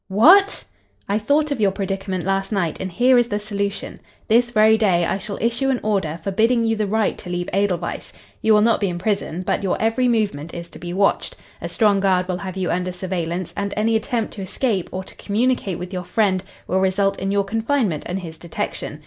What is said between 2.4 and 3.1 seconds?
night, and